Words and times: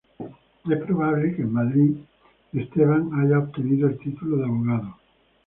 Es 0.67 0.83
probable 0.83 1.35
que 1.35 1.43
en 1.43 1.53
Madrid, 1.53 1.95
Esteban 2.53 3.11
haya 3.19 3.37
obtenido 3.37 3.87
el 3.87 3.99
título 3.99 4.37
de 4.37 4.45
Abogado. 4.45 4.95